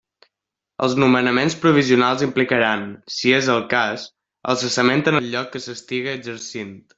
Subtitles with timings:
[0.85, 2.85] Els nomenaments provisionals implicaran,
[3.17, 4.07] si és el cas,
[4.55, 6.75] el cessament en el lloc que s'estiga exercint.